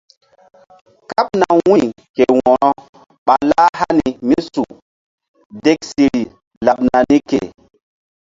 Kaɓna 1.09 1.47
wu̧y 1.65 1.83
ke 2.15 2.23
wo̧ro 2.39 2.69
ɓa 3.25 3.35
lah 3.49 3.71
hani 3.79 4.07
mí 4.27 4.37
su 4.51 4.63
deksiri 5.63 6.21
laɓ 6.65 6.77
nani 6.87 7.17
ke. 7.29 7.39